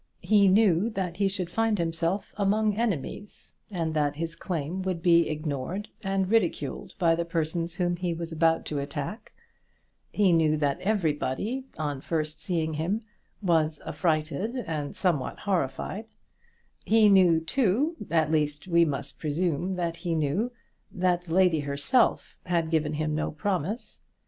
[0.23, 5.29] He knew that he should find himself among enemies, and that his claim would be
[5.29, 9.31] ignored and ridiculed by the persons whom he was about to attack;
[10.11, 13.03] he knew that everybody, on first seeing him,
[13.43, 16.07] was affrighted and somewhat horrified;
[16.83, 20.51] he knew too, at least, we must presume that he knew,
[20.91, 23.99] that the lady herself had given him no promise.